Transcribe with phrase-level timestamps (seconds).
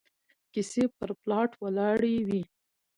[0.53, 2.41] کيسې پر پلاټ ولاړې وي